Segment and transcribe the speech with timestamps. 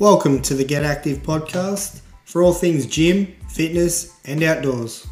[0.00, 5.06] Welcome to the Get Active podcast for all things gym, fitness, and outdoors.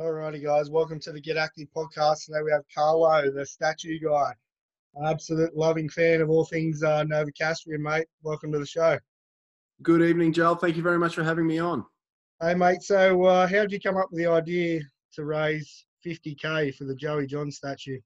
[0.00, 2.24] Alrighty, guys, welcome to the Get Active podcast.
[2.24, 4.32] Today we have Carlo, the statue guy,
[5.06, 8.08] absolute loving fan of all things uh, Novocastrian, mate.
[8.24, 8.98] Welcome to the show.
[9.84, 10.56] Good evening, Joel.
[10.56, 11.86] Thank you very much for having me on.
[12.42, 12.82] Hey, mate.
[12.82, 14.80] So, uh, how did you come up with the idea
[15.12, 18.00] to raise 50k for the Joey John statue?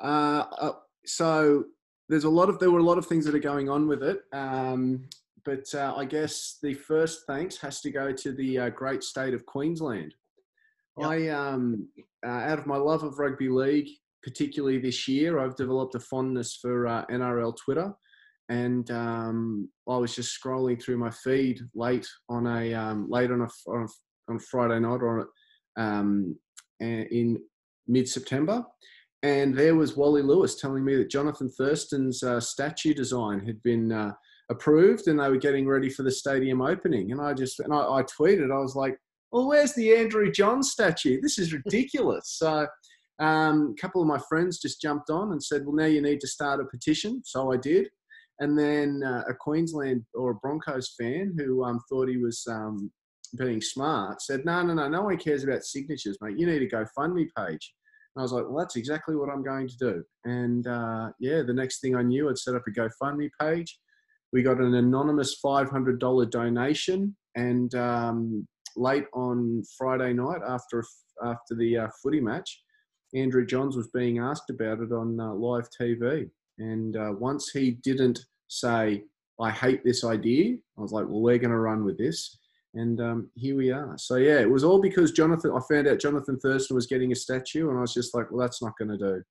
[0.00, 0.72] Uh, uh,
[1.04, 1.64] so
[2.08, 4.02] there's a lot of there were a lot of things that are going on with
[4.02, 5.08] it, um,
[5.44, 9.34] but uh, I guess the first thanks has to go to the uh, great state
[9.34, 10.14] of Queensland.
[10.98, 11.08] Yep.
[11.08, 11.88] I, um,
[12.26, 13.88] uh, out of my love of rugby league,
[14.22, 17.92] particularly this year, I've developed a fondness for uh, NRL Twitter,
[18.48, 23.40] and um, I was just scrolling through my feed late on a um, late on
[23.40, 25.28] a on, a, on Friday night or
[25.76, 26.36] um,
[26.80, 27.40] in
[27.86, 28.64] mid September,
[29.22, 33.92] and there was Wally Lewis telling me that Jonathan Thurston's uh, statue design had been
[33.92, 34.12] uh,
[34.50, 37.12] approved and they were getting ready for the stadium opening.
[37.12, 38.98] And I just, and I, I, tweeted, I was like,
[39.30, 41.20] well, where's the Andrew John statue?
[41.20, 42.34] This is ridiculous.
[42.36, 42.66] so
[43.20, 46.20] um, a couple of my friends just jumped on and said, well, now you need
[46.20, 47.22] to start a petition.
[47.24, 47.88] So I did.
[48.40, 52.90] And then uh, a Queensland or a Broncos fan who um, thought he was um,
[53.38, 56.38] being smart said, no, no, no, no one cares about signatures, mate.
[56.38, 57.72] You need a GoFundMe page.
[58.16, 60.04] I was like, well, that's exactly what I'm going to do.
[60.24, 63.78] And uh, yeah, the next thing I knew, I'd set up a GoFundMe page.
[64.32, 67.16] We got an anonymous $500 donation.
[67.36, 68.46] And um,
[68.76, 70.84] late on Friday night, after
[71.24, 72.62] after the uh, footy match,
[73.14, 76.28] Andrew Johns was being asked about it on uh, live TV.
[76.58, 79.04] And uh, once he didn't say,
[79.40, 82.38] I hate this idea, I was like, well, we're going to run with this
[82.74, 83.96] and um, here we are.
[83.98, 85.52] So yeah, it was all because Jonathan.
[85.52, 88.40] I found out Jonathan Thurston was getting a statue, and I was just like, well,
[88.40, 89.22] that's not going to do.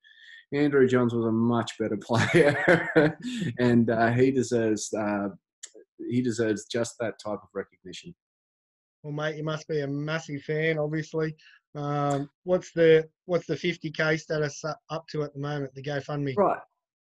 [0.53, 3.17] Andrew Johns was a much better player,
[3.59, 5.29] and uh, he deserves uh,
[6.09, 8.13] he deserves just that type of recognition.
[9.03, 11.35] Well, mate, you must be a massive fan, obviously.
[11.73, 15.73] Um, what's the what's the 50k status up to at the moment?
[15.73, 16.35] The GoFundMe.
[16.35, 16.59] Right.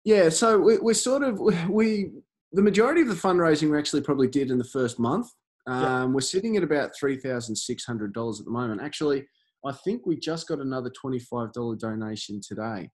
[0.04, 0.30] Yeah.
[0.30, 1.40] So we, we're sort of
[1.70, 2.12] we
[2.54, 5.28] the majority of the fundraising we actually probably did in the first month.
[5.68, 8.82] Um, We're sitting at about three thousand six hundred dollars at the moment.
[8.82, 9.26] Actually,
[9.66, 12.90] I think we just got another twenty-five dollar donation today.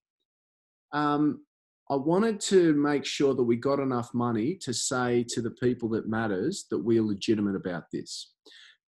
[0.94, 1.44] Um,
[1.90, 5.88] I wanted to make sure that we got enough money to say to the people
[5.90, 8.34] that matters that we are legitimate about this,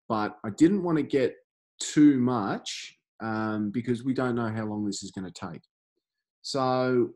[0.10, 1.36] but I didn't want to get
[1.80, 5.62] too much um, because we don't know how long this is going to take.
[6.42, 7.12] So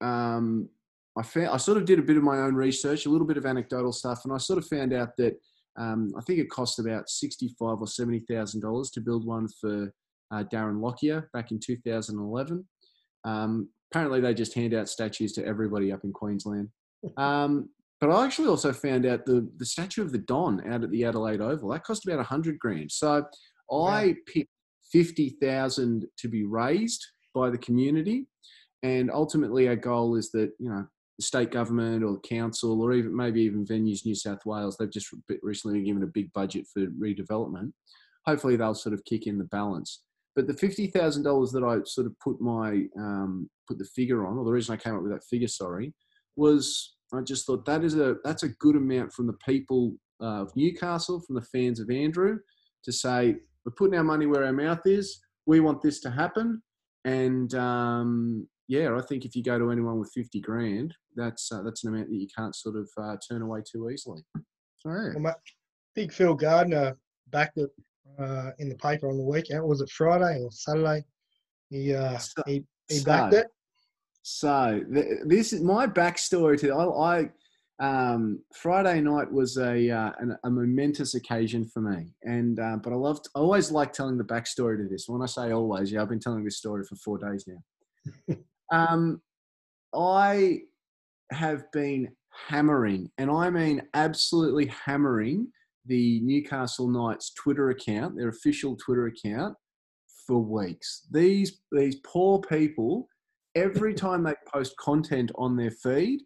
[0.00, 0.68] um,
[1.16, 3.36] I found, I sort of did a bit of my own research, a little bit
[3.36, 5.34] of anecdotal stuff, and I sort of found out that
[5.78, 9.92] um, I think it cost about sixty-five or seventy thousand dollars to build one for
[10.32, 12.66] uh, Darren Lockyer back in 2011.
[13.24, 16.68] Um, apparently, they just hand out statues to everybody up in Queensland.
[17.18, 17.68] Um,
[18.00, 21.04] but I actually also found out the the statue of the Don out at the
[21.04, 22.90] Adelaide Oval that cost about a hundred grand.
[22.90, 23.24] So
[23.72, 24.50] I picked
[24.90, 28.26] fifty thousand to be raised by the community,
[28.82, 30.86] and ultimately our goal is that you know
[31.18, 34.90] the state government or the council or even maybe even venues New South Wales, they've
[34.90, 35.08] just
[35.42, 37.72] recently been given a big budget for redevelopment.
[38.26, 40.02] Hopefully they'll sort of kick in the balance.
[40.34, 44.26] But the fifty thousand dollars that I sort of put my um, put the figure
[44.26, 45.94] on, or the reason I came up with that figure, sorry,
[46.36, 50.42] was I just thought that is a that's a good amount from the people uh,
[50.42, 52.38] of Newcastle, from the fans of Andrew,
[52.84, 55.20] to say we're putting our money where our mouth is.
[55.46, 56.62] We want this to happen,
[57.06, 61.62] and um, yeah, I think if you go to anyone with fifty grand, that's uh,
[61.62, 64.22] that's an amount that you can't sort of uh, turn away too easily.
[64.84, 65.34] Well,
[65.94, 66.96] big Phil Gardner
[67.30, 67.70] backed it
[68.18, 69.64] uh, in the paper on the weekend.
[69.64, 71.04] Was it Friday or Saturday?
[71.70, 73.46] He uh, so, he, he backed so, it.
[74.22, 77.20] So th- this is my backstory to I.
[77.20, 77.30] I
[77.78, 82.92] um, Friday night was a, uh, an, a momentous occasion for me, and uh, but
[82.92, 83.28] I loved.
[83.34, 85.08] I always like telling the backstory to this.
[85.08, 88.36] When I say always, yeah, I've been telling this story for four days now.
[88.72, 89.22] Um,
[89.94, 90.62] I
[91.30, 92.08] have been
[92.48, 95.48] hammering, and I mean absolutely hammering,
[95.86, 99.56] the Newcastle Knights Twitter account, their official Twitter account,
[100.26, 101.06] for weeks.
[101.10, 103.08] These these poor people,
[103.54, 106.20] every time they post content on their feed,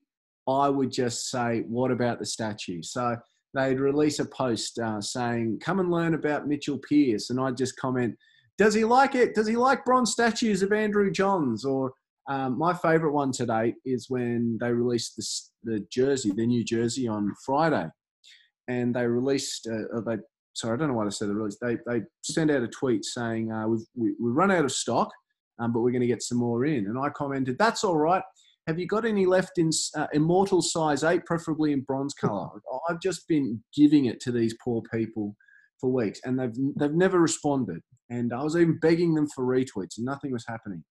[0.49, 3.17] I would just say, "What about the statue?" So
[3.55, 7.77] they'd release a post uh, saying, "Come and learn about Mitchell Pearce," and I'd just
[7.77, 8.17] comment,
[8.59, 9.35] "Does he like it?
[9.35, 11.93] Does he like bronze statues of Andrew Johns?" Or
[12.31, 16.65] um, my favourite one to date is when they released the, the jersey, the new
[16.65, 17.89] jersey on Friday,
[18.69, 19.69] and they released.
[19.71, 20.17] Uh, they
[20.55, 21.59] sorry, I don't know why they said they released.
[21.61, 25.11] They they sent out a tweet saying uh, we've we, we run out of stock.
[25.61, 26.87] um, but we're going to get some more in.
[26.87, 28.23] And I commented, that's all right.
[28.67, 32.49] Have you got any left in uh, immortal size eight, preferably in bronze color?
[32.89, 35.37] I've just been giving it to these poor people
[35.81, 37.81] for weeks, and they've they've never responded.
[38.11, 40.85] And I was even begging them for retweets, and nothing was happening.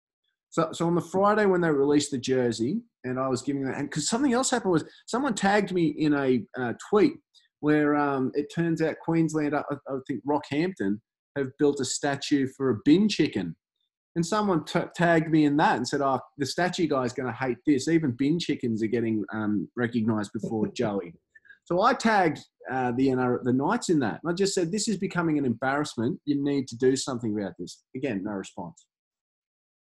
[0.52, 3.78] So, so on the Friday when they released the jersey, and I was giving that,
[3.78, 7.14] and because something else happened was someone tagged me in a uh, tweet
[7.62, 11.00] where um, it turns out Queensland, I, I, think Rockhampton,
[11.36, 13.56] have built a statue for a bin chicken.
[14.16, 17.38] And someone t- tagged me in that and said, "Oh, the statue guy's going to
[17.38, 17.88] hate this.
[17.88, 21.14] Even bin chickens are getting um, recognised before Joey."
[21.66, 22.40] So I tagged
[22.72, 24.20] uh, the NR, the Knights in that.
[24.24, 26.20] And I just said, "This is becoming an embarrassment.
[26.26, 28.88] You need to do something about this." Again, no response.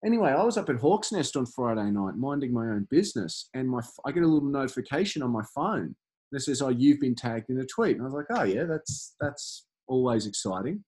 [0.05, 3.67] Anyway, I was up at Hawks Nest on Friday night, minding my own business, and
[3.67, 5.95] my I get a little notification on my phone
[6.31, 8.65] that says, "Oh, you've been tagged in a tweet." And I was like, "Oh yeah,
[8.65, 10.83] that's that's always exciting."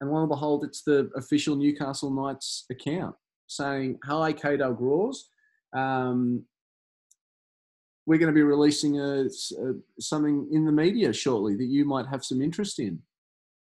[0.00, 3.14] And lo and behold, it's the official Newcastle Knights account
[3.46, 5.30] saying, "Hi, Cadel Groars.
[5.74, 6.44] Um,
[8.06, 12.06] we're going to be releasing a, a, something in the media shortly that you might
[12.06, 13.00] have some interest in."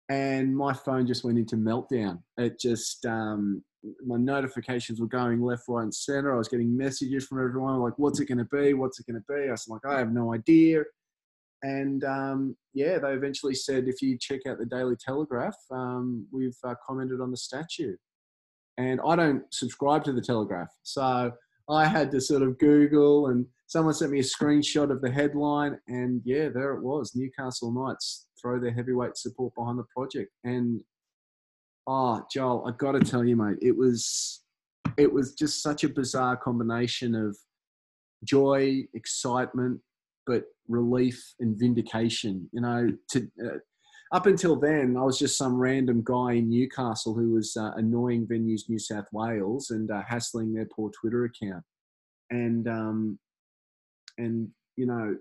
[0.09, 2.21] And my phone just went into meltdown.
[2.37, 3.63] It just um,
[4.05, 6.33] my notifications were going left, right, and center.
[6.33, 8.73] I was getting messages from everyone like, "What's it going to be?
[8.73, 10.83] What's it going to be?" I was like, "I have no idea."
[11.63, 16.57] And um, yeah, they eventually said, if you check out the Daily Telegraph, um, we've
[16.65, 17.95] uh, commented on the statue.
[18.77, 21.31] And I don't subscribe to the Telegraph, so
[21.69, 25.77] I had to sort of Google, and someone sent me a screenshot of the headline,
[25.87, 30.81] and yeah, there it was: Newcastle Knights throw their heavyweight support behind the project, and
[31.85, 34.41] Oh, Joel, I've got to tell you, mate, it was
[34.97, 37.37] it was just such a bizarre combination of
[38.23, 39.81] joy, excitement,
[40.25, 42.49] but relief and vindication.
[42.53, 43.57] You know, to uh,
[44.13, 48.27] up until then, I was just some random guy in Newcastle who was uh, annoying
[48.27, 51.63] venues New South Wales and uh, hassling their poor Twitter account,
[52.29, 53.19] and um,
[54.17, 55.17] and you know,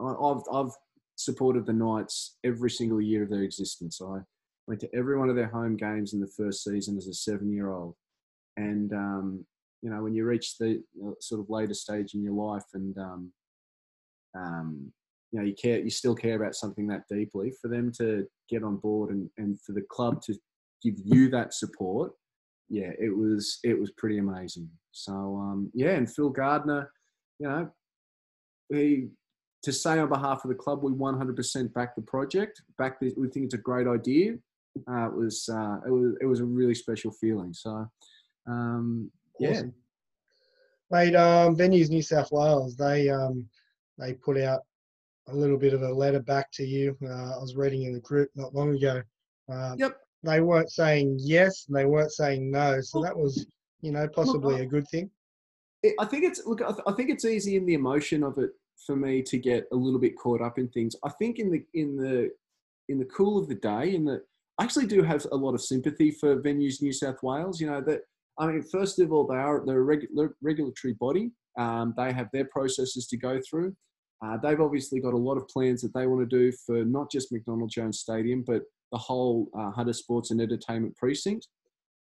[0.00, 0.72] I've I've
[1.16, 4.00] supported the Knights every single year of their existence.
[4.00, 4.20] I
[4.72, 7.94] went to every one of their home games in the first season as a seven-year-old,
[8.56, 9.44] and um,
[9.82, 10.82] you know when you reach the
[11.20, 13.32] sort of later stage in your life, and um,
[14.34, 14.90] um,
[15.30, 17.52] you know you care, you still care about something that deeply.
[17.60, 20.34] For them to get on board and, and for the club to
[20.82, 22.12] give you that support,
[22.70, 24.70] yeah, it was it was pretty amazing.
[24.92, 26.90] So um, yeah, and Phil Gardner,
[27.38, 27.70] you know,
[28.70, 29.08] he
[29.64, 32.62] to say on behalf of the club, we 100% back the project.
[32.78, 34.38] Back, the, we think it's a great idea
[34.88, 37.52] uh, it was uh, it was it was a really special feeling.
[37.52, 37.86] So
[38.46, 39.74] um, yeah, awesome.
[40.90, 41.14] mate.
[41.14, 43.48] Um, Venues New South Wales they um,
[43.98, 44.60] they put out
[45.28, 46.96] a little bit of a letter back to you.
[47.02, 49.02] Uh, I was reading in the group not long ago.
[49.48, 49.96] Um, yep.
[50.24, 53.46] They weren't saying yes and they weren't saying no, so that was
[53.80, 55.10] you know possibly a good thing.
[55.98, 56.62] I think it's look.
[56.62, 58.50] I think it's easy in the emotion of it
[58.86, 60.94] for me to get a little bit caught up in things.
[61.04, 62.30] I think in the in the
[62.88, 64.22] in the cool of the day, in the
[64.62, 67.60] I actually do have a lot of sympathy for venues New South Wales.
[67.60, 68.02] You know that
[68.38, 71.32] I mean, first of all, they are they're a regular, regulatory body.
[71.58, 73.74] Um, they have their processes to go through.
[74.24, 77.10] Uh, they've obviously got a lot of plans that they want to do for not
[77.10, 78.62] just McDonald Jones Stadium, but
[78.92, 81.48] the whole uh, Hunter Sports and Entertainment Precinct.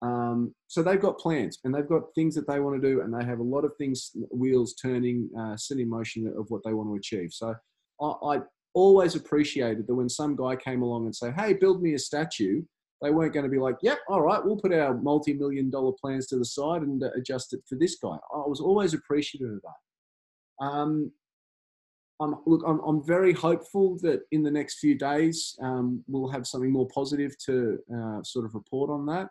[0.02, 3.18] Um, so they've got plans and they've got things that they want to do, and
[3.18, 6.74] they have a lot of things, wheels turning, uh, set in motion of what they
[6.74, 7.32] want to achieve.
[7.32, 7.54] So
[7.98, 8.38] I, I,
[8.74, 12.62] always appreciated that when some guy came along and say, "Hey, build me a statue,"
[13.00, 16.26] they weren't going to be like, "Yep, all right, we'll put our multi-million dollar plans
[16.28, 19.62] to the side and uh, adjust it for this guy." I was always appreciative of
[19.62, 20.64] that.
[20.64, 21.12] Um,
[22.20, 26.46] I'm, look, I'm, I'm, very hopeful that in the next few days um, we'll have
[26.46, 29.28] something more positive to uh, sort of report on that.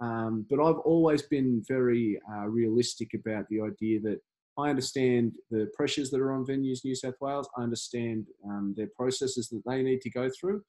[0.00, 4.20] Um, but I've always been very uh, realistic about the idea that
[4.60, 7.48] I understand the pressures that are on venues New South Wales.
[7.56, 10.62] I understand um, their processes that they need to go through.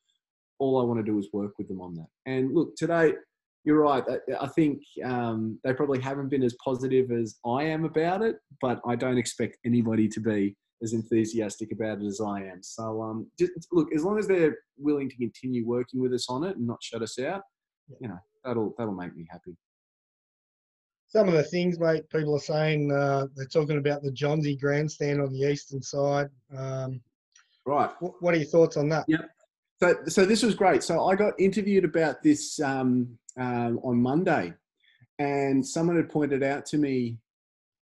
[0.60, 2.08] All I want to do is work with them on that.
[2.26, 3.14] And look, today,
[3.64, 4.04] you're right.
[4.40, 8.80] I think um, they probably haven't been as positive as I am about it, but
[8.88, 12.64] I don't expect anybody to be as enthusiastic about it as I am.
[12.64, 16.44] So, um, just, look, as long as they're willing to continue working with us on
[16.44, 17.44] it and not shut us out,
[18.00, 19.56] you know, that'll that'll make me happy
[21.12, 25.22] some of the things, mate, people are saying uh, they're talking about the Johnsy grandstand
[25.22, 26.30] on the eastern side.
[26.58, 27.02] Um,
[27.66, 27.92] right.
[27.96, 29.04] W- what are your thoughts on that?
[29.10, 29.26] Yeah.
[29.84, 30.84] So, so this was great.
[30.84, 34.54] So I got interviewed about this um, uh, on Monday,
[35.20, 37.18] and someone had pointed out to me.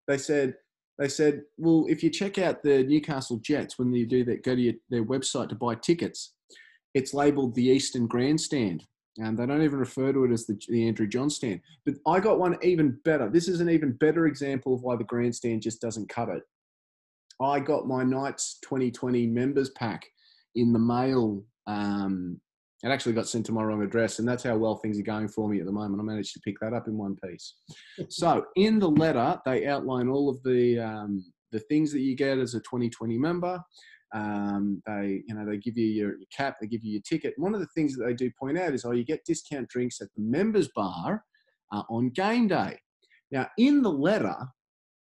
[0.08, 0.56] They said,
[0.98, 4.56] they said, well, if you check out the Newcastle Jets when you do that, go
[4.56, 6.34] to your, their website to buy tickets.
[6.94, 8.86] It's labelled the Eastern Grandstand.
[9.24, 11.62] Um, they don't even refer to it as the, the Andrew John stand.
[11.86, 13.30] But I got one even better.
[13.30, 16.44] This is an even better example of why the grandstand just doesn't cut it.
[17.42, 20.06] I got my Knights 2020 members pack
[20.56, 21.44] in the mail.
[21.68, 22.40] Um,
[22.84, 25.28] it actually got sent to my wrong address, and that's how well things are going
[25.28, 26.00] for me at the moment.
[26.00, 27.56] I managed to pick that up in one piece.
[28.10, 32.38] so, in the letter, they outline all of the um, the things that you get
[32.38, 33.60] as a 2020 member.
[34.14, 37.34] Um, they, you know, they give you your, your, cap, they give you your ticket.
[37.38, 40.00] One of the things that they do point out is, oh, you get discount drinks
[40.02, 41.24] at the members bar
[41.72, 42.78] uh, on game day.
[43.32, 44.38] Now, in the letter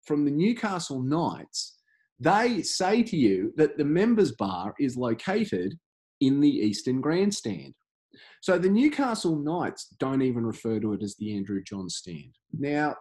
[0.05, 1.77] from the Newcastle Knights,
[2.19, 5.77] they say to you that the members bar is located
[6.21, 7.73] in the Eastern Grandstand.
[8.41, 12.35] So the Newcastle Knights don't even refer to it as the Andrew John stand.
[12.51, 12.95] Now,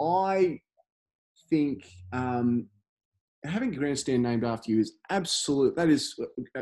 [0.00, 0.60] I
[1.50, 2.66] think um,
[3.46, 5.76] having a grandstand named after you is absolute.
[5.76, 6.14] That is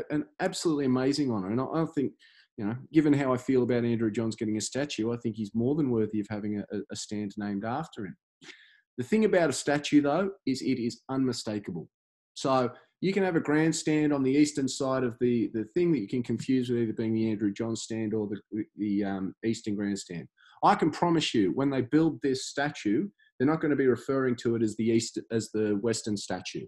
[0.09, 2.13] an absolutely amazing honour, and I, I think
[2.57, 5.53] you know, given how I feel about Andrew Johns getting a statue, I think he's
[5.53, 8.15] more than worthy of having a, a stand named after him.
[8.97, 11.89] The thing about a statue, though, is it is unmistakable.
[12.33, 12.69] So
[13.01, 16.07] you can have a grandstand on the eastern side of the, the thing that you
[16.07, 20.27] can confuse with either being the Andrew John stand or the, the um, eastern grandstand.
[20.63, 24.35] I can promise you, when they build this statue, they're not going to be referring
[24.37, 26.65] to it as the east as the western statue.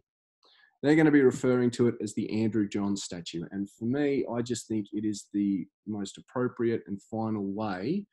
[0.83, 3.43] They're going to be referring to it as the Andrew John statue.
[3.51, 8.05] And for me, I just think it is the most appropriate and final way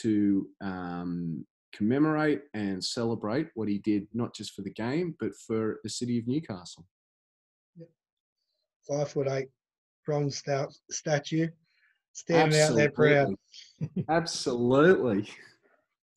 [0.00, 5.78] to um, commemorate and celebrate what he did, not just for the game, but for
[5.84, 6.84] the city of Newcastle.
[7.76, 7.88] Yep.
[8.88, 9.48] Five foot eight
[10.04, 10.42] bronze
[10.90, 11.48] statue
[12.14, 12.82] standing Absolutely.
[12.82, 13.34] out there proud.
[14.08, 15.28] Absolutely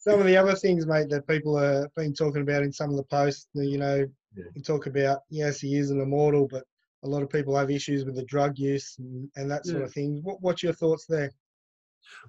[0.01, 2.97] some of the other things, mate, that people have been talking about in some of
[2.97, 4.03] the posts, you know,
[4.35, 4.45] yeah.
[4.55, 6.63] you talk about, yes, he is an immortal, but
[7.03, 9.85] a lot of people have issues with the drug use and, and that sort yeah.
[9.85, 10.19] of thing.
[10.23, 11.31] What, what's your thoughts there?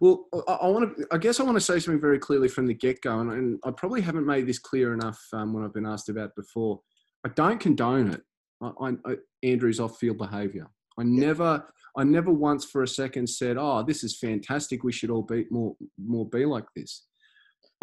[0.01, 1.07] Well, I, I, want to.
[1.11, 3.71] I guess I want to say something very clearly from the get-go, and, and I
[3.71, 6.81] probably haven't made this clear enough um, when I've been asked about before.
[7.25, 8.21] I don't condone it.
[8.61, 10.67] I, I, Andrew's off-field behaviour.
[10.99, 11.27] I yeah.
[11.27, 11.65] never,
[11.97, 14.85] I never once for a second said, "Oh, this is fantastic.
[14.85, 17.07] We should all be more, more be like this."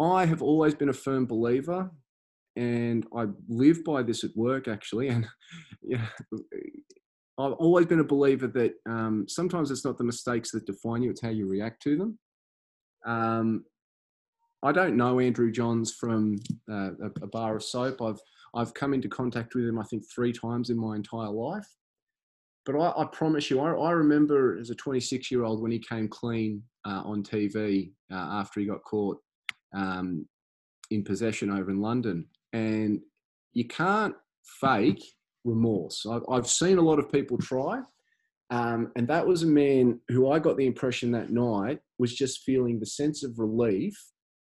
[0.00, 1.90] I have always been a firm believer,
[2.56, 5.08] and I live by this at work actually.
[5.08, 5.26] And
[5.82, 6.06] yeah,
[7.38, 11.10] I've always been a believer that um, sometimes it's not the mistakes that define you;
[11.10, 12.18] it's how you react to them.
[13.04, 13.64] Um,
[14.62, 16.36] I don't know Andrew Johns from
[16.70, 18.02] uh, a, a, bar of soap.
[18.02, 18.20] I've
[18.54, 21.68] I've come into contact with him, I think, three times in my entire life.
[22.66, 25.78] But I, I promise you, I, I, remember as a 26 year old when he
[25.78, 29.18] came clean uh, on TV uh, after he got caught
[29.74, 30.26] um,
[30.90, 32.26] in possession over in London.
[32.52, 33.00] And
[33.52, 34.14] you can't
[34.60, 35.02] fake
[35.44, 36.06] remorse.
[36.10, 37.80] I've, I've seen a lot of people try.
[38.50, 42.42] Um, and that was a man who I got the impression that night was just
[42.42, 43.96] feeling the sense of relief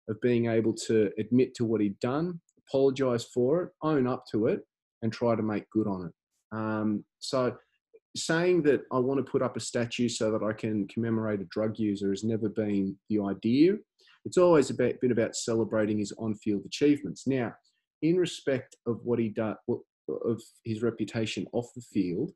[0.09, 4.47] of being able to admit to what he'd done, apologize for it, own up to
[4.47, 4.61] it,
[5.01, 6.57] and try to make good on it.
[6.57, 7.55] Um, so,
[8.15, 11.45] saying that I want to put up a statue so that I can commemorate a
[11.45, 13.73] drug user has never been the idea.
[14.27, 17.25] It's always about, been about celebrating his on-field achievements.
[17.25, 17.53] Now,
[18.01, 19.55] in respect of what he done,
[20.09, 22.33] of his reputation off the field,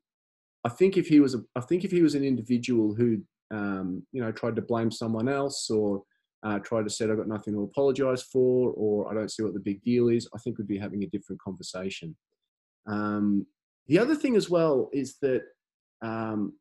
[0.64, 3.22] I think if he was a, I think if he was an individual who,
[3.52, 6.04] um, you know, tried to blame someone else or
[6.44, 9.54] uh, tried to say I've got nothing to apologise for, or I don't see what
[9.54, 12.16] the big deal is, I think we'd be having a different conversation.
[12.88, 13.46] Um,
[13.88, 15.42] the other thing as well is that
[16.02, 16.54] um,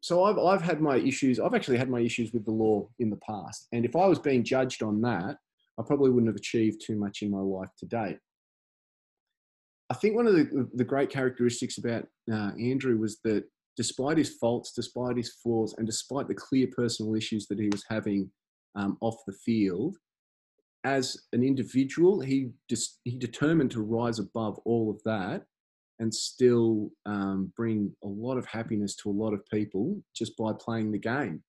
[0.00, 1.40] so I've, I've had my issues.
[1.40, 3.66] I've actually had my issues with the law in the past.
[3.72, 5.36] And if I was being judged on that,
[5.78, 8.18] I probably wouldn't have achieved too much in my life to date.
[9.90, 13.44] I think one of the, the great characteristics about uh, Andrew was that
[13.76, 17.84] despite his faults, despite his flaws, and despite the clear personal issues that he was
[17.88, 18.30] having
[18.74, 19.96] um, off the field,
[20.84, 25.44] as an individual, he just he determined to rise above all of that
[25.98, 30.52] and still um, bring a lot of happiness to a lot of people just by
[30.58, 31.42] playing the game.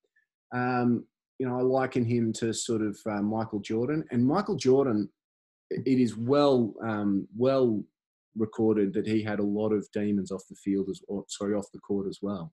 [0.54, 1.04] Um,
[1.38, 5.08] you know, I liken him to sort of uh, Michael Jordan, and Michael Jordan,
[5.70, 7.82] it is well um, well
[8.36, 11.66] recorded that he had a lot of demons off the field as or, sorry off
[11.72, 12.52] the court as well.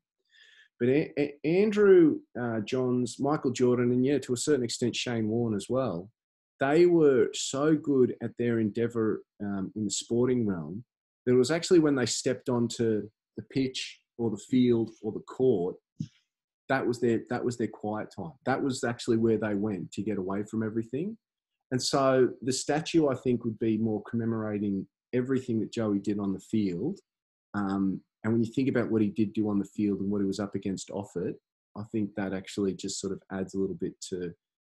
[0.79, 5.27] But a- a- Andrew uh, Johns, Michael Jordan, and yeah, to a certain extent Shane
[5.29, 6.09] Warne as well.
[6.59, 10.85] They were so good at their endeavour um, in the sporting realm
[11.27, 15.75] it was actually when they stepped onto the pitch or the field or the court
[16.69, 18.33] that was their that was their quiet time.
[18.45, 21.17] That was actually where they went to get away from everything.
[21.71, 26.33] And so the statue i think would be more commemorating everything that joey did on
[26.33, 26.99] the field.
[27.53, 30.21] Um, and when you think about what he did do on the field and what
[30.21, 31.35] he was up against off it
[31.77, 34.33] I think that actually just sort of adds a little bit to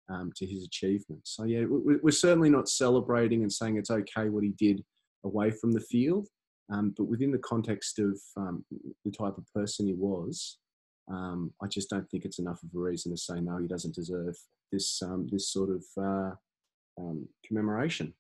[0.09, 1.35] um, to his achievements.
[1.37, 4.85] So yeah, we're certainly not celebrating and saying it's okay what he did
[5.25, 6.29] away from the field,
[6.70, 8.64] um, but within the context of um,
[9.04, 10.58] the type of person he was,
[11.08, 13.94] um, I just don't think it's enough of a reason to say no, he doesn't
[13.94, 14.37] deserve
[14.73, 16.30] this um, this sort of uh,
[16.99, 18.12] um, commemoration.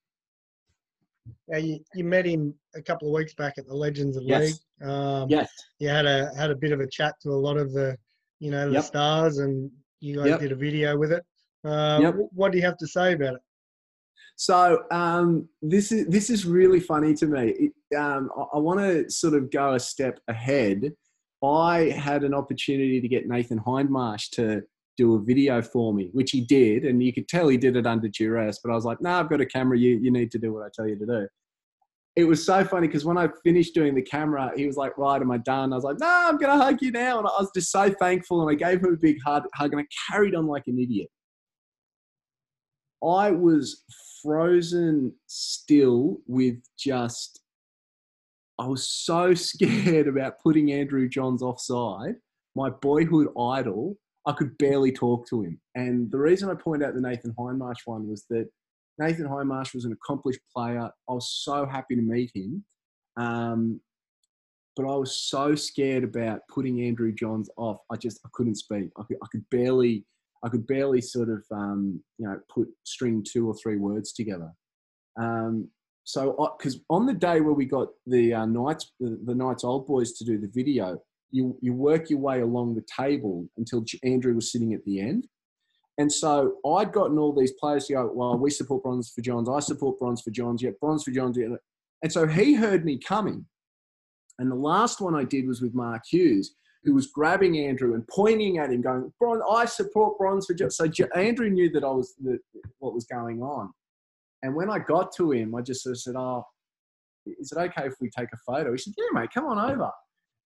[1.48, 4.42] Yeah, you, you met him a couple of weeks back at the Legends of yes.
[4.80, 4.88] League.
[4.88, 5.50] Um, yes.
[5.80, 7.96] You had a had a bit of a chat to a lot of the,
[8.38, 8.84] you know, the yep.
[8.84, 9.68] stars, and
[10.00, 10.40] you guys yep.
[10.40, 11.24] did a video with it.
[11.64, 12.14] Uh, yep.
[12.32, 13.40] What do you have to say about it?
[14.36, 17.48] So um, this is this is really funny to me.
[17.48, 20.92] It, um, I, I want to sort of go a step ahead.
[21.44, 24.62] I had an opportunity to get Nathan Hindmarsh to
[24.96, 27.86] do a video for me, which he did, and you could tell he did it
[27.86, 28.60] under duress.
[28.62, 29.78] But I was like, "No, nah, I've got a camera.
[29.78, 31.28] You you need to do what I tell you to do."
[32.16, 35.20] It was so funny because when I finished doing the camera, he was like, "Right,
[35.20, 37.30] am I done?" I was like, "No, nah, I'm gonna hug you now," and I
[37.38, 40.34] was just so thankful, and I gave him a big hug, hug and I carried
[40.34, 41.08] on like an idiot.
[43.06, 43.84] I was
[44.22, 47.40] frozen still with just.
[48.58, 52.16] I was so scared about putting Andrew Johns offside,
[52.54, 53.96] my boyhood idol,
[54.26, 55.60] I could barely talk to him.
[55.74, 58.48] And the reason I point out the Nathan Hindmarsh one was that
[58.98, 60.80] Nathan Hindmarsh was an accomplished player.
[60.80, 62.64] I was so happy to meet him.
[63.16, 63.80] Um,
[64.74, 67.78] but I was so scared about putting Andrew Johns off.
[67.90, 68.90] I just I couldn't speak.
[68.98, 70.04] I could, I could barely
[70.44, 74.52] I could barely sort of um, you know put string two or three words together.
[75.18, 75.70] Um,
[76.06, 79.88] so because on the day where we got the uh, Knights the, the Knights old
[79.88, 84.36] boys to do the video, you, you work your way along the table until Andrew
[84.36, 85.26] was sitting at the end.
[85.98, 89.48] And so I'd gotten all these players to go, well, we support bronze for Johns.
[89.48, 90.62] I support bronze for Johns.
[90.62, 91.38] Yeah, bronze for Johns.
[91.38, 93.44] And so he heard me coming.
[94.38, 98.06] And the last one I did was with Mark Hughes, who was grabbing Andrew and
[98.06, 100.76] pointing at him, going, bronze, I support bronze for Johns.
[100.76, 100.86] So
[101.16, 102.38] Andrew knew that I was the,
[102.78, 103.72] what was going on.
[104.42, 106.44] And when I got to him, I just sort of said, oh,
[107.26, 108.72] is it okay if we take a photo?
[108.72, 109.90] He said, yeah, mate, come on over.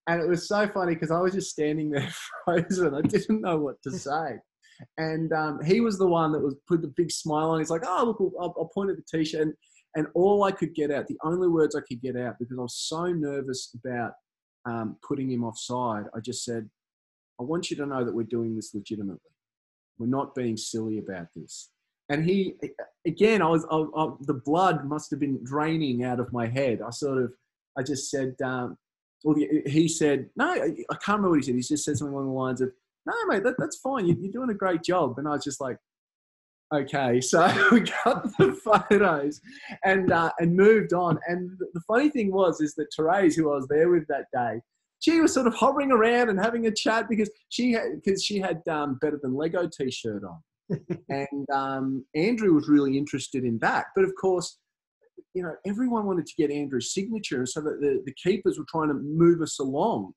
[0.07, 2.09] And it was so funny because I was just standing there
[2.45, 2.95] frozen.
[2.95, 4.39] I didn't know what to say.
[4.97, 7.59] And um, he was the one that was put the big smile on.
[7.59, 9.55] He's like, "Oh, look, I'll, I'll point at the t-shirt." And,
[9.95, 12.63] and all I could get out, the only words I could get out, because I
[12.63, 14.13] was so nervous about
[14.65, 16.69] um, putting him offside, I just said,
[17.39, 19.21] "I want you to know that we're doing this legitimately.
[19.99, 21.69] We're not being silly about this."
[22.11, 22.57] And he,
[23.07, 26.81] again, I was, I, I, the blood must have been draining out of my head.
[26.85, 27.33] I sort of,
[27.79, 28.77] I just said, um,
[29.23, 31.55] well, he said, no, I can't remember what he said.
[31.55, 32.73] He just said something along the lines of,
[33.07, 34.07] no, mate, that, that's fine.
[34.07, 35.19] You, are doing a great job.
[35.19, 35.77] And I was just like,
[36.75, 37.21] okay.
[37.21, 39.41] So we got the photos
[39.85, 41.17] and, uh, and moved on.
[41.29, 44.61] And the funny thing was, is that Therese, who I was there with that day,
[44.99, 48.41] she was sort of hovering around and having a chat because she had, because she
[48.41, 50.43] had um, better than Lego t-shirt on.
[51.09, 53.87] And um, Andrew was really interested in that.
[53.95, 54.59] But of course,
[55.35, 58.89] you know, everyone wanted to get Andrew's signature, so that the, the keepers were trying
[58.89, 60.13] to move us along.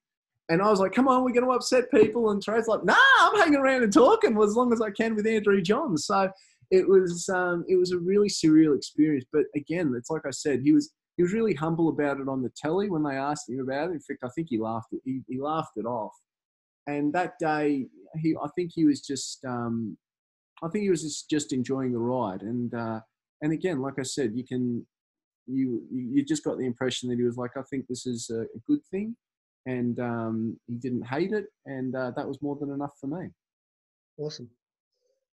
[0.50, 2.32] And I was like, come on, we're going to upset people.
[2.32, 5.26] And Trey's like, nah, I'm hanging around and talking as long as I can with
[5.26, 6.06] Andrew Johns.
[6.08, 6.30] So
[6.70, 9.26] it was, um, it was a really surreal experience.
[9.32, 12.42] But again, it's like I said, he was, he was really humble about it on
[12.42, 13.94] the telly when they asked him about it.
[13.94, 16.14] In fact, I think he laughed it, he, he laughed it off.
[16.88, 17.86] And that day,
[18.22, 19.98] he, I think he was just, um,
[20.64, 22.42] I think he was just, enjoying the ride.
[22.42, 23.02] And, uh,
[23.42, 24.86] and again, like I said, you can,
[25.46, 28.44] you you just got the impression that he was like, I think this is a,
[28.44, 29.16] a good thing,
[29.66, 33.28] and um, he didn't hate it, and uh, that was more than enough for me.
[34.18, 34.50] Awesome.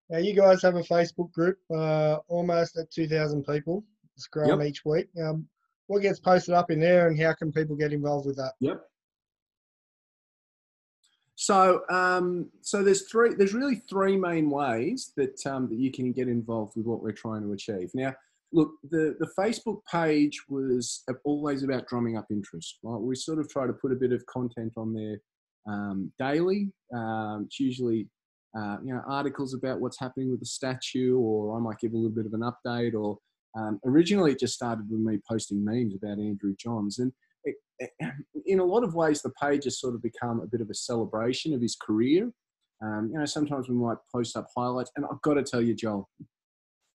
[0.10, 3.86] Now you guys have a Facebook group, uh, almost at two thousand people.
[4.18, 4.68] It's growing yep.
[4.68, 5.08] each week.
[5.24, 5.48] Um,
[5.88, 8.54] what gets posted up in there, and how can people get involved with that?
[8.60, 8.82] Yep.
[11.36, 13.34] So, um, so there's three.
[13.34, 17.12] There's really three main ways that um, that you can get involved with what we're
[17.12, 17.90] trying to achieve.
[17.94, 18.14] Now,
[18.52, 22.78] look, the, the Facebook page was always about drumming up interest.
[22.84, 23.00] Right?
[23.00, 25.18] We sort of try to put a bit of content on there
[25.68, 26.72] um, daily.
[26.94, 28.08] Um, it's usually
[28.56, 31.98] uh, you know articles about what's happening with the statue, or I might give a
[31.98, 32.94] little bit of an update.
[32.94, 33.18] Or
[33.58, 37.12] um, originally, it just started with me posting memes about Andrew Johns, and
[38.46, 40.76] in a lot of ways, the page has sort of become a bit of a
[40.76, 42.32] celebration of his career.
[42.84, 45.74] Um, you know, sometimes we might post up highlights, and I've got to tell you,
[45.74, 46.10] Joel,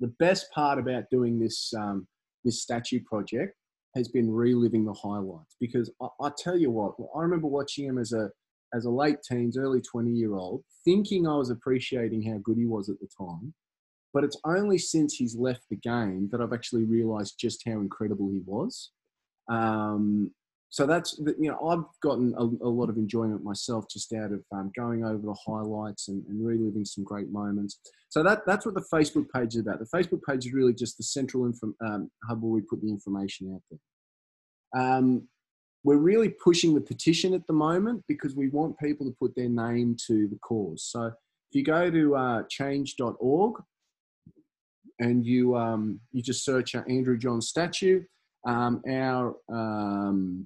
[0.00, 2.06] the best part about doing this um,
[2.44, 3.54] this statue project
[3.96, 7.98] has been reliving the highlights because I, I, tell you what, I remember watching him
[7.98, 8.30] as a
[8.74, 12.66] as a late teens, early twenty year old, thinking I was appreciating how good he
[12.66, 13.54] was at the time.
[14.14, 18.30] But it's only since he's left the game that I've actually realised just how incredible
[18.30, 18.90] he was.
[19.50, 20.32] Um,
[20.70, 24.44] so that's you know I've gotten a, a, lot of enjoyment myself just out of
[24.52, 27.80] um, going over the highlights and, and, reliving some great moments.
[28.10, 29.78] So that that's what the Facebook page is about.
[29.78, 32.90] The Facebook page is really just the central info, um, hub where we put the
[32.90, 34.82] information out there.
[34.82, 35.26] Um,
[35.84, 39.48] we're really pushing the petition at the moment because we want people to put their
[39.48, 40.84] name to the cause.
[40.90, 41.14] So if
[41.52, 43.62] you go to uh, change.org
[44.98, 48.02] and you um, you just search Andrew John statue,
[48.46, 50.37] um, our um,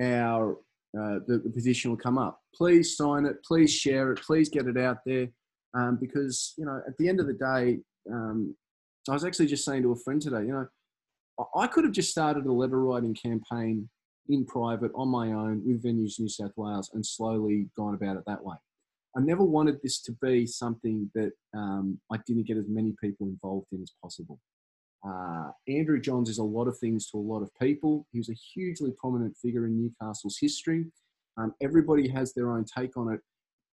[0.00, 0.58] our
[0.98, 2.40] uh, the, the, petition will come up.
[2.54, 3.42] Please sign it.
[3.44, 4.20] Please share it.
[4.22, 5.28] Please get it out there,
[5.74, 7.78] um, because you know at the end of the day,
[8.12, 8.54] um,
[9.08, 10.66] I was actually just saying to a friend today, you know,
[11.56, 13.88] I could have just started a letter writing campaign
[14.28, 18.22] in private on my own with Venues New South Wales and slowly gone about it
[18.26, 18.56] that way.
[19.16, 23.26] I never wanted this to be something that um, I didn't get as many people
[23.26, 24.38] involved in as possible.
[25.06, 28.06] Uh, Andrew Johns is a lot of things to a lot of people.
[28.12, 30.86] He was a hugely prominent figure in Newcastle's history.
[31.36, 33.20] Um, everybody has their own take on it.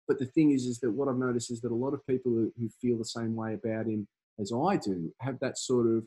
[0.07, 2.33] But the thing is, is that what I've noticed is that a lot of people
[2.33, 4.09] who, who feel the same way about him
[4.41, 6.05] as I do have that sort of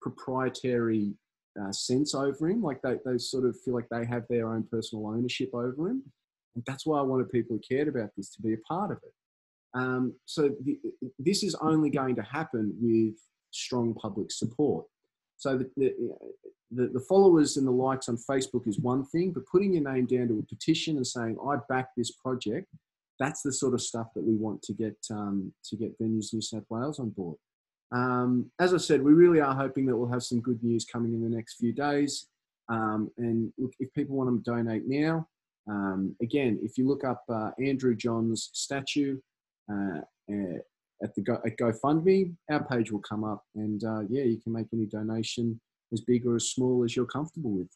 [0.00, 1.14] proprietary
[1.60, 2.62] uh, sense over him.
[2.62, 6.02] Like they, they sort of feel like they have their own personal ownership over him.
[6.54, 8.98] And that's why I wanted people who cared about this to be a part of
[9.02, 9.12] it.
[9.74, 10.78] Um, so the,
[11.18, 13.14] this is only going to happen with
[13.52, 14.86] strong public support.
[15.36, 16.14] So the,
[16.70, 20.06] the, the, followers and the likes on Facebook is one thing, but putting your name
[20.06, 22.68] down to a petition and saying, I back this project,
[23.18, 26.40] that's the sort of stuff that we want to get, um, to get Venues New
[26.40, 27.36] South Wales on board.
[27.90, 31.12] Um, as I said, we really are hoping that we'll have some good news coming
[31.12, 32.28] in the next few days.
[32.68, 35.26] Um, and if people want to donate now,
[35.68, 39.18] um, again, if you look up uh, Andrew Johns' statue,
[39.70, 40.00] uh
[41.02, 44.52] at the Go, at GoFundMe, our page will come up, and uh, yeah, you can
[44.52, 45.60] make any donation
[45.92, 47.68] as big or as small as you're comfortable with.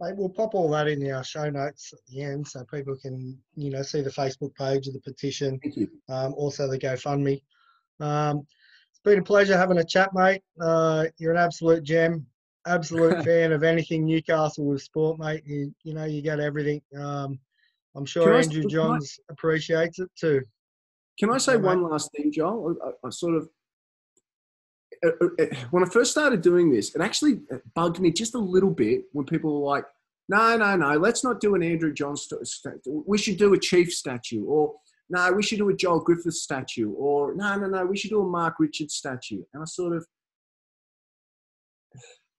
[0.00, 3.38] Mate, we'll pop all that in our show notes at the end, so people can
[3.56, 5.58] you know see the Facebook page of the petition.
[5.62, 5.88] Thank you.
[6.08, 7.42] Um, also the GoFundMe.
[8.00, 8.46] Um,
[8.90, 10.42] it's been a pleasure having a chat, mate.
[10.60, 12.26] Uh, you're an absolute gem.
[12.66, 15.42] Absolute fan of anything Newcastle with sport, mate.
[15.46, 16.80] You, you know you get everything.
[16.96, 17.38] Um,
[17.94, 20.42] I'm sure Andrew Johns appreciates it too.
[21.18, 22.76] Can I say one last thing, Joel?
[22.84, 23.48] I, I sort of
[25.04, 27.40] uh, uh, uh, when I first started doing this, it actually
[27.74, 29.84] bugged me just a little bit when people were like,
[30.28, 33.02] "No, no, no, let's not do an Andrew Johns statue.
[33.06, 34.74] We should do a Chief statue, or
[35.10, 38.22] no, we should do a Joel Griffith statue, or no, no, no, we should do
[38.22, 40.06] a Mark Richards statue." And I sort of,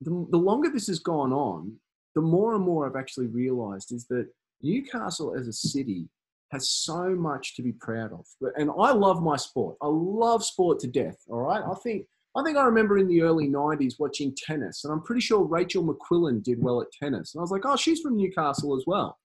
[0.01, 1.73] the, the longer this has gone on,
[2.15, 4.27] the more and more I've actually realised is that
[4.61, 6.07] Newcastle as a city
[6.51, 8.25] has so much to be proud of.
[8.57, 9.77] And I love my sport.
[9.81, 11.17] I love sport to death.
[11.29, 11.63] All right.
[11.63, 12.05] I think
[12.37, 15.85] I think I remember in the early 90s watching tennis, and I'm pretty sure Rachel
[15.85, 17.33] McQuillan did well at tennis.
[17.33, 19.17] And I was like, oh, she's from Newcastle as well.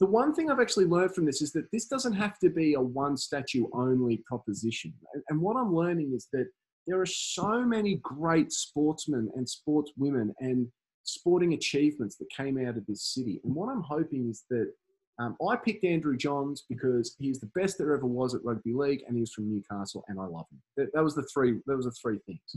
[0.00, 2.74] The one thing I've actually learned from this is that this doesn't have to be
[2.74, 4.92] a one statue only proposition.
[5.28, 6.48] And what I'm learning is that
[6.86, 10.66] there are so many great sportsmen and sportswomen and
[11.04, 13.40] sporting achievements that came out of this city.
[13.44, 14.72] And what I'm hoping is that
[15.20, 19.02] um, I picked Andrew Johns because he's the best there ever was at rugby league,
[19.06, 20.62] and he's from Newcastle, and I love him.
[20.78, 21.60] That, that was the three.
[21.66, 22.56] That was the three things.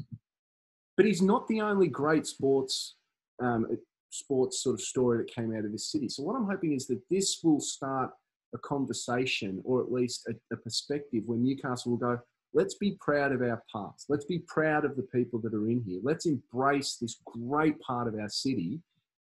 [0.95, 2.95] But he's not the only great sports
[3.41, 3.67] um,
[4.11, 6.07] sports sort of story that came out of this city.
[6.07, 8.11] So what I'm hoping is that this will start
[8.55, 12.19] a conversation, or at least a, a perspective, where Newcastle will go.
[12.53, 14.05] Let's be proud of our past.
[14.07, 15.99] Let's be proud of the people that are in here.
[16.01, 18.79] Let's embrace this great part of our city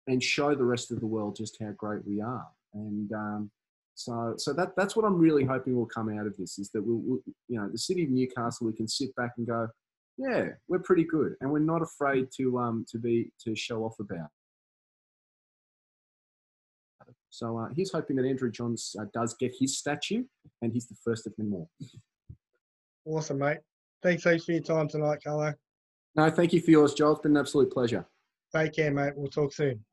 [0.06, 2.46] and show the rest of the world just how great we are.
[2.74, 3.50] And um,
[3.94, 6.82] so, so that that's what I'm really hoping will come out of this is that
[6.82, 9.68] we'll, we'll, you know, the city of Newcastle, we can sit back and go,
[10.16, 13.98] yeah, we're pretty good, and we're not afraid to um to be to show off
[14.00, 14.28] about.
[17.30, 20.24] So uh, he's hoping that Andrew Johns uh, does get his statue,
[20.62, 21.68] and he's the first of many more.
[23.04, 23.58] Awesome, mate.
[24.02, 25.54] Thanks heaps for your time tonight, Carlo.
[26.14, 27.12] No, thank you for yours, Joel.
[27.12, 28.06] It's been an absolute pleasure.
[28.54, 29.12] Take care, mate.
[29.16, 29.84] We'll talk soon.